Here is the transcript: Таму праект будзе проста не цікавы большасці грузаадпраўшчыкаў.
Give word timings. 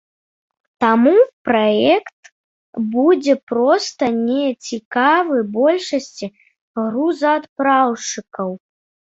Таму 0.83 1.11
праект 1.49 2.21
будзе 2.95 3.35
проста 3.51 4.03
не 4.29 4.45
цікавы 4.71 5.37
большасці 5.59 6.25
грузаадпраўшчыкаў. 6.81 8.49